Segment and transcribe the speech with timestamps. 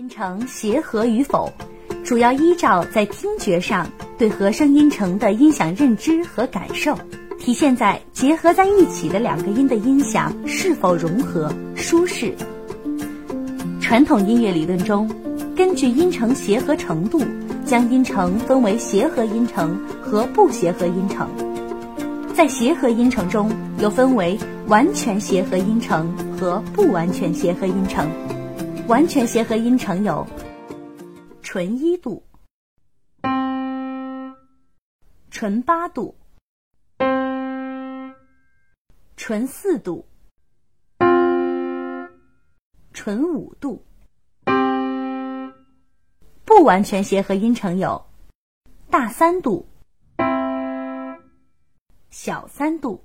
[0.00, 1.52] 音程协和与否，
[2.02, 6.96] 主要依照在听觉上对和声音程的音响认知和感受，
[7.38, 12.34] 体现在结合在一起的两个音的音响是否融合、舒适。
[13.78, 15.06] 传统音乐理论中，
[15.54, 17.20] 根据音程协和程度，
[17.66, 21.28] 将音程分为协和音程和不协和音程。
[22.34, 28.08] 在协和音程中，又分为完全协和音程和不完全协和音程。
[28.90, 30.26] 完全协和音程有
[31.42, 32.20] 纯一度、
[35.30, 36.12] 纯八度、
[39.16, 40.04] 纯四度、
[42.92, 43.80] 纯五度。
[46.44, 48.04] 不完全协和音程有
[48.90, 49.68] 大三度、
[52.10, 53.04] 小三度、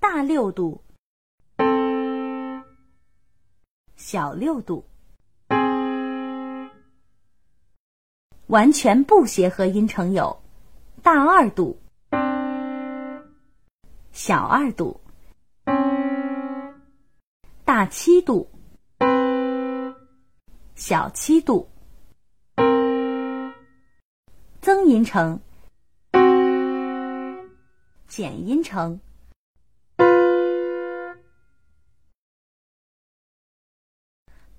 [0.00, 0.83] 大六度。
[4.06, 4.84] 小六度，
[8.48, 10.42] 完全不协和音程有
[11.02, 11.80] 大二度、
[14.12, 15.00] 小二度、
[17.64, 18.46] 大七度、
[20.74, 21.66] 小七度。
[24.60, 25.40] 增音程、
[28.06, 29.00] 减音程。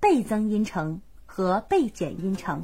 [0.08, 2.62] 倍增音程和倍减音程。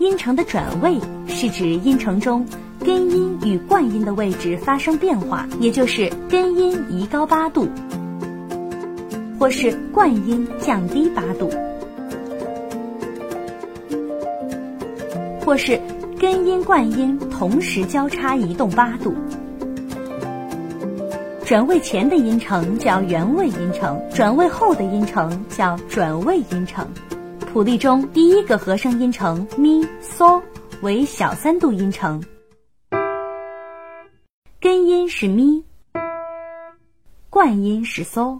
[0.00, 2.44] 音程的转位是指音程中
[2.80, 7.68] 根音与冠音的位置发生变化，也就是根音移高八度，
[9.38, 11.48] 或是冠音降低八度，
[15.46, 15.80] 或是
[16.18, 19.14] 根音冠音同时交叉移动八度。
[21.44, 26.86] 转位前的音程叫原位音程，转位后的音程叫转位音程。
[27.52, 30.40] 谱例中第一个和声音程咪嗦
[30.82, 32.22] 为小三度音程，
[34.60, 35.64] 根音是咪，
[37.28, 38.38] 冠音是嗦。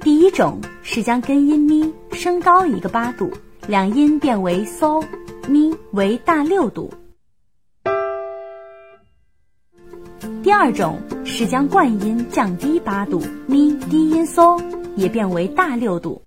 [0.00, 3.30] 第一种是将根音咪升高一个八度，
[3.68, 5.04] 两音变为嗦
[5.46, 6.90] 咪为大六度。
[10.50, 14.60] 第二种是将冠音降低八度，咪低音嗦
[14.96, 16.20] 也变为大六度。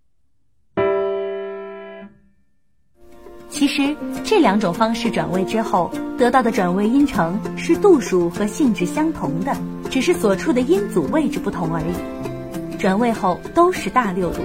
[3.50, 9.53] 其实这两种方式转位之后得到的转位音程是度数和性质相同的，
[9.89, 12.78] 只是所处的音组位置不同而已。
[12.78, 14.41] 转位后都是大六度。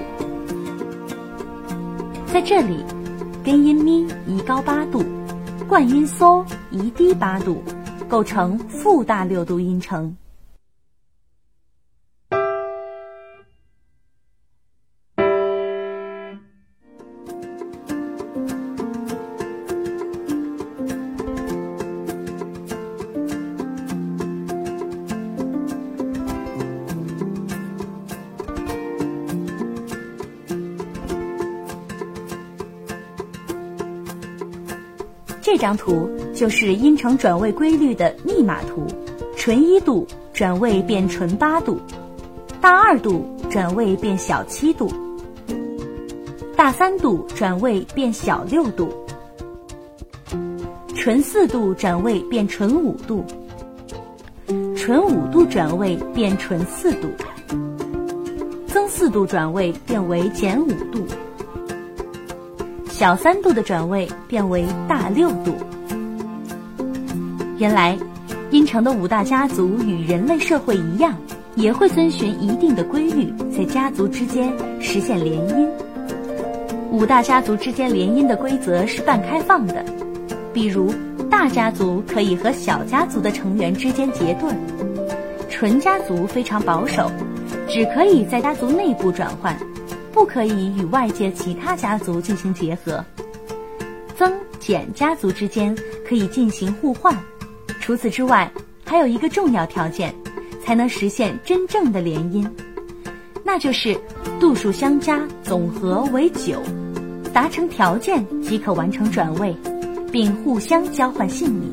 [2.27, 2.85] 在这里，
[3.45, 5.05] 根音咪移高八度，
[5.69, 7.63] 冠音嗦移低八度。
[8.09, 10.17] 构成负大六度音程。
[35.51, 38.87] 这张图就是音程转位规律的密码图：
[39.37, 41.81] 纯一度转位变纯八度，
[42.61, 44.89] 大二度转位变小七度，
[46.55, 48.89] 大三度转位变小六度，
[50.95, 53.25] 纯四度转位变纯五度，
[54.77, 57.09] 纯五度转位变纯四度，
[58.69, 61.05] 增四度转位变为减五度。
[62.89, 65.53] 小三度的转位变为大六度。
[67.59, 67.99] 原来，
[68.53, 71.13] 音程的五大家族与人类社会一样，
[71.57, 75.69] 也会遵循一定的规律，在家族之间实现联姻。
[76.93, 79.85] 五大家族之间联姻的规则是半开放的，
[80.53, 80.95] 比如
[81.29, 84.57] 大家族可以和小家族的成员之间结对儿，
[85.51, 87.11] 纯家族非常保守，
[87.69, 89.59] 只可以在家族内部转换。
[90.13, 93.05] 不可以与外界其他家族进行结合，
[94.17, 95.77] 增减家族之间
[96.09, 97.17] 可以进行互换。
[97.89, 98.53] 除此之外，
[98.85, 100.15] 还有一个重要条件，
[100.63, 102.47] 才能实现真正的联姻，
[103.43, 103.99] 那就是
[104.39, 106.61] 度数相加总和为九，
[107.33, 109.57] 达成条件即可完成转位，
[110.13, 111.73] 并互相交换姓名。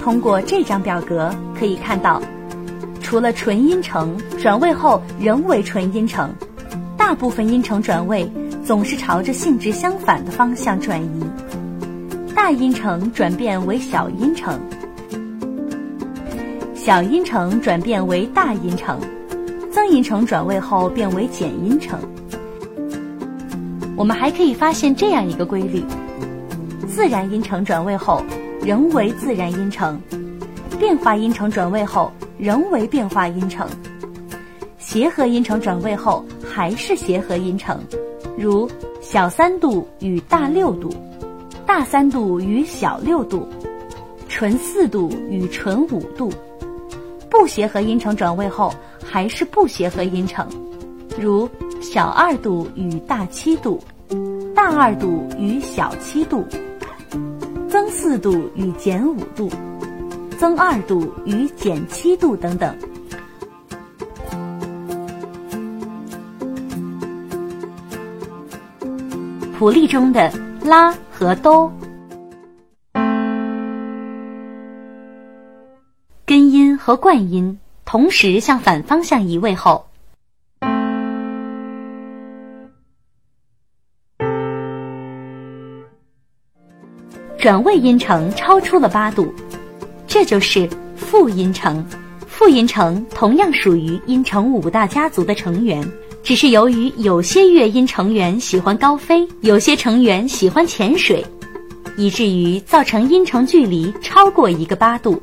[0.00, 2.20] 通过这张表格可以看到，
[3.00, 6.30] 除了纯音程转位后仍为纯音程，
[6.96, 8.30] 大部分音程转位
[8.64, 11.24] 总是朝着性质相反的方向转移。
[12.34, 14.58] 大音程转变为小音程，
[16.74, 18.98] 小音程转变为大音程，
[19.70, 21.98] 增音程转位后变为减音程。
[23.96, 25.82] 我们还可以发现这样一个规律：
[26.88, 28.22] 自然音程转位后
[28.62, 29.98] 仍为自然音程，
[30.84, 33.66] 变化音程转位后仍为变化音程，
[34.76, 37.80] 协和音程转位后还是协和音程，
[38.36, 38.70] 如
[39.00, 40.90] 小三度与大六度。
[41.64, 43.48] 大三度与小六度，
[44.28, 46.30] 纯四度与纯五度，
[47.30, 48.70] 不协和音程转位后
[49.02, 50.46] 还是不协和音程，
[51.18, 51.48] 如
[51.80, 53.80] 小二度与大七度，
[54.54, 56.44] 大二度与小七度，
[57.70, 59.48] 增四度与减五度，
[60.44, 62.76] 增二度与减七度等等。
[69.56, 70.30] 谱例中的
[70.62, 70.94] 拉。
[71.10, 71.72] 和哆，
[76.26, 79.86] 根音和冠音同时向反方向移位后，
[87.38, 89.32] 转位音程超出了八度，
[90.14, 91.84] 这就是复音程。
[92.28, 95.84] 复音程同样属于音程五大家族的成员。
[96.22, 101.26] 只是由于有些乐音成员喜欢高飞，有些成员喜欢潜水，
[101.96, 105.20] 以至于造成音程距离超过一个八度。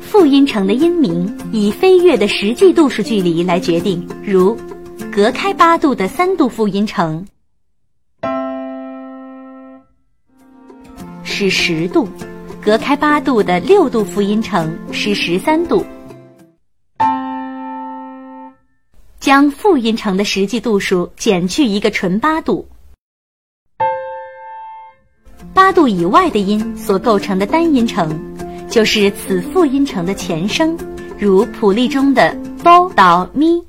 [0.00, 4.58] 复音程的音名以飞跃的实际度数距离来决定，如
[5.12, 7.24] 隔开八度的三度复音程
[11.40, 12.06] 是十度。
[12.62, 15.82] 隔开八度的六度复音程是十三度，
[19.18, 22.68] 将复音程的实际度数减去一个纯八度，
[25.54, 28.20] 八度以外的音所构成的单音程，
[28.68, 30.76] 就是此复音程的前声，
[31.18, 33.64] 如谱例中的哆到咪，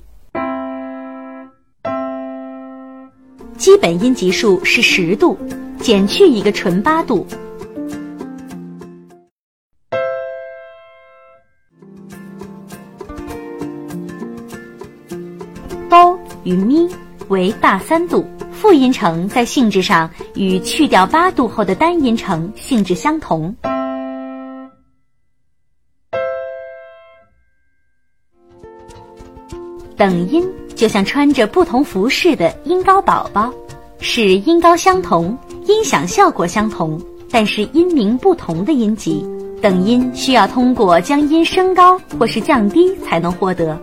[3.56, 5.38] 基本音级数是十度，
[5.80, 7.26] 减去一个纯八度。
[16.52, 16.86] 与咪
[17.30, 23.56] 为大三度复音程，在性质上与去掉八度后的单音程性质相同。
[29.96, 30.46] 等音
[30.76, 33.54] 就像穿着不同服饰的音高宝宝，
[34.00, 35.38] 是音高相同、
[35.68, 39.26] 音响效果相同，但是音名不同的音级。
[39.62, 43.80] 等音需要通过将音升高或是降低才能获得。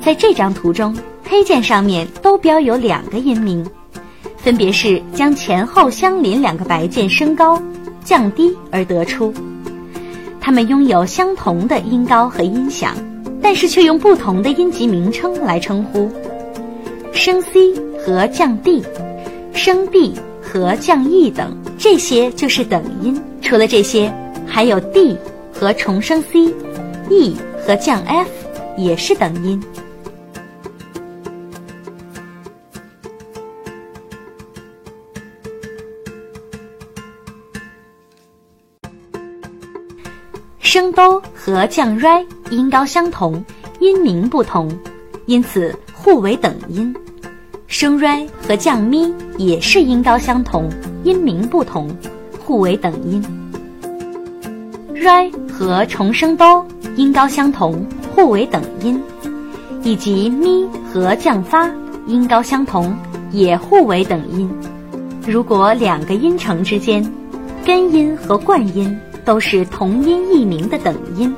[0.00, 0.96] 在这张图中，
[1.36, 3.62] 黑键上面都标有两个音名，
[4.38, 7.60] 分别是将前后相邻两个白键升高、
[8.02, 9.34] 降低而得出。
[10.40, 12.94] 它们拥有相同的音高和音响，
[13.42, 16.10] 但是却用不同的音级名称来称呼：
[17.12, 18.82] 升 C 和降 D，
[19.52, 21.54] 升 D 和降 E 等。
[21.76, 23.22] 这些就是等音。
[23.42, 24.10] 除了这些，
[24.46, 25.18] 还有 D
[25.52, 28.30] 和重升 C，E 和降 F
[28.78, 29.62] 也是等音。
[40.66, 43.42] 升哆和降 r 音高相同，
[43.78, 44.68] 音名不同，
[45.26, 46.92] 因此互为等音。
[47.68, 50.68] 升 re 和降咪也是音高相同，
[51.04, 51.88] 音名不同，
[52.44, 53.24] 互为等音。
[54.96, 59.00] r 和重升哆音高相同，互为等音，
[59.84, 61.70] 以及咪和降发
[62.08, 62.92] 音高相同，
[63.30, 64.50] 也互为等音。
[65.28, 67.08] 如果两个音程之间，
[67.64, 68.98] 根音和冠音。
[69.26, 71.34] 都是同音异名的等音，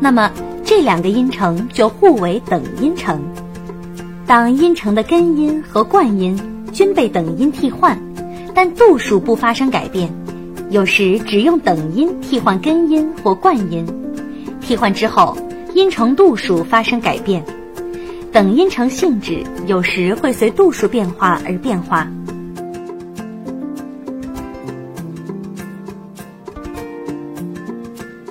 [0.00, 0.32] 那么
[0.64, 3.22] 这两个音程就互为等音程。
[4.26, 6.40] 当音程的根音和冠音
[6.72, 8.00] 均被等音替换，
[8.54, 10.10] 但度数不发生改变，
[10.70, 13.86] 有时只用等音替换根音或冠音，
[14.62, 15.36] 替换之后
[15.74, 17.44] 音程度数发生改变，
[18.32, 22.08] 等音程性质有时会随度数变化而变化。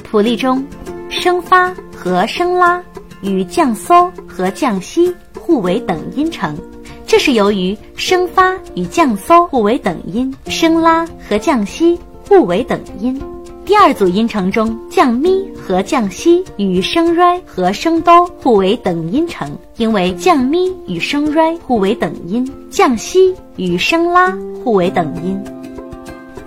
[0.10, 0.66] 谱例中，
[1.08, 2.84] 升发和升拉
[3.22, 6.58] 与降嗦和降西互为等音程，
[7.06, 13.22] 这是由于升发与降嗦互为等音，升拉和降西互为等音，
[13.66, 25.39] 第二组音程中，降咪和降西与升 r 和升哆互为等音程，因为降咪与升 r 互为等音，降西与升拉互为等音。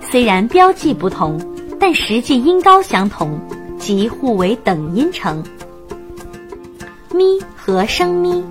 [0.01, 1.39] 虽然标记不同，
[1.85, 3.37] 但实际音高相同，
[3.77, 5.43] 即互为等音程。
[7.13, 8.41] 咪和声咪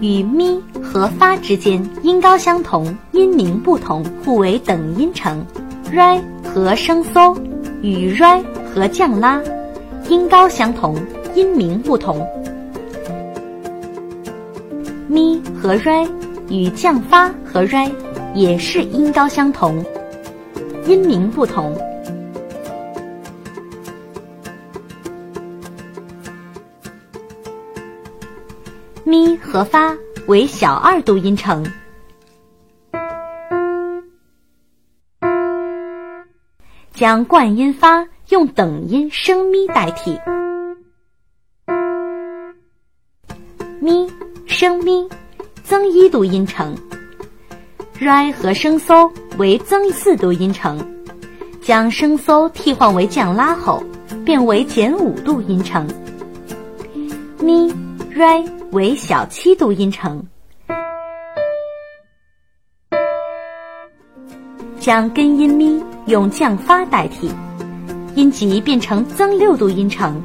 [0.00, 5.44] 与咪和发之间音高相同，音名不同，互为等音程。
[5.92, 7.36] r 和声嗦
[7.82, 8.42] 与 r
[8.74, 9.42] 和降拉
[10.08, 10.96] 音高相同，
[11.34, 12.26] 音名不同。
[15.06, 16.08] 咪和 r
[16.48, 17.90] 与降发和 r
[18.34, 19.84] 也是音高相同，
[20.86, 21.76] 音名不同。
[29.08, 29.96] 咪和发
[30.26, 31.64] 为小二度音程。
[36.92, 40.20] 将冠音发用等音声咪代替，
[43.80, 44.06] 咪
[44.46, 45.08] 声咪
[45.64, 46.76] 增一度音程
[47.98, 50.86] ，ri 和声嗦为增四度音程，
[51.62, 53.82] 将声嗦替换为降拉后，
[54.26, 55.88] 变为减五度音程，
[57.40, 57.72] 咪
[58.14, 60.26] r 为小七度音程，
[64.78, 65.82] 将根音咪。
[66.08, 67.30] 用降发代替，
[68.14, 70.22] 音级变成增六度音程。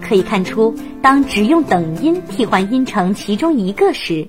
[0.00, 4.26] 可以看出，当只用等音替换音程其中一个时，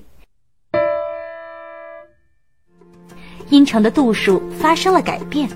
[3.48, 5.48] 音程的度数发生了改变。